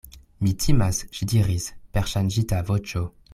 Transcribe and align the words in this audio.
Mi 0.45 0.53
timas, 0.63 1.01
ŝi 1.17 1.27
diris 1.33 1.67
per 1.99 2.11
ŝanĝita 2.15 2.63
voĉo. 2.71 3.05